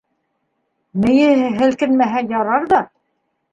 Мейеһе 1.03 1.53
һелкенмәһә 1.61 2.25
ярар 2.35 2.69
ҙа! 2.75 2.83